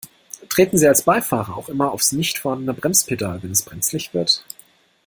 [0.49, 4.43] Treten Sie als Beifahrer auch immer aufs nicht vorhandene Bremspedal, wenn es brenzlig wird?